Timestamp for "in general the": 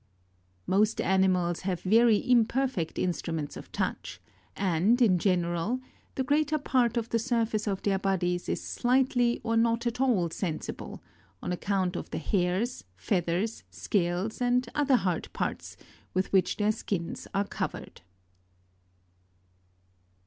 4.99-6.23